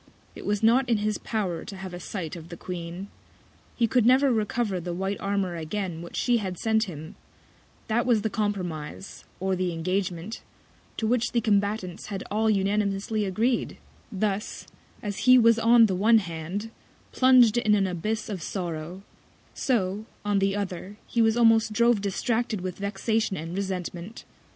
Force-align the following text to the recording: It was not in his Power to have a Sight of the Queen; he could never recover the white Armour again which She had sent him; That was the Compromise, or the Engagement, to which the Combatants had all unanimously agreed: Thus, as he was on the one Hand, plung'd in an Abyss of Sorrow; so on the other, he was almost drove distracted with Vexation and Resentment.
It 0.33 0.47
was 0.47 0.63
not 0.63 0.89
in 0.89 0.97
his 0.97 1.19
Power 1.19 1.63
to 1.63 1.75
have 1.77 1.93
a 1.93 1.99
Sight 1.99 2.35
of 2.35 2.49
the 2.49 2.57
Queen; 2.57 3.09
he 3.75 3.85
could 3.85 4.03
never 4.03 4.33
recover 4.33 4.79
the 4.79 4.95
white 4.95 5.19
Armour 5.19 5.55
again 5.55 6.01
which 6.01 6.15
She 6.15 6.37
had 6.37 6.57
sent 6.57 6.85
him; 6.85 7.13
That 7.87 8.07
was 8.07 8.23
the 8.23 8.29
Compromise, 8.31 9.25
or 9.39 9.55
the 9.55 9.71
Engagement, 9.71 10.41
to 10.97 11.05
which 11.05 11.33
the 11.33 11.39
Combatants 11.39 12.07
had 12.07 12.23
all 12.31 12.49
unanimously 12.49 13.25
agreed: 13.25 13.77
Thus, 14.11 14.65
as 15.03 15.19
he 15.27 15.37
was 15.37 15.59
on 15.59 15.85
the 15.85 15.93
one 15.93 16.17
Hand, 16.17 16.71
plung'd 17.11 17.55
in 17.59 17.75
an 17.75 17.85
Abyss 17.85 18.27
of 18.27 18.41
Sorrow; 18.41 19.03
so 19.53 20.05
on 20.25 20.39
the 20.39 20.55
other, 20.55 20.97
he 21.05 21.21
was 21.21 21.37
almost 21.37 21.73
drove 21.73 22.01
distracted 22.01 22.61
with 22.61 22.79
Vexation 22.79 23.37
and 23.37 23.55
Resentment. 23.55 24.25